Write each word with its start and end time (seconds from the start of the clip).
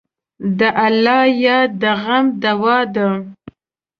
د 0.59 0.61
الله 0.85 1.23
یاد 1.45 1.69
د 1.81 1.83
غم 2.01 2.25
دوا 2.43 2.77
ده. 2.95 3.09